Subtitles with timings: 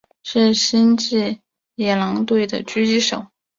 [0.23, 1.39] 是星际
[1.75, 3.27] 野狼队的狙击手。